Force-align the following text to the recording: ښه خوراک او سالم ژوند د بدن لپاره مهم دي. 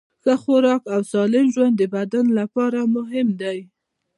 ښه 0.23 0.33
خوراک 0.41 0.83
او 0.93 1.01
سالم 1.11 1.45
ژوند 1.55 1.75
د 1.77 1.83
بدن 1.95 2.25
لپاره 2.39 2.79
مهم 2.95 3.27
دي. 3.41 3.59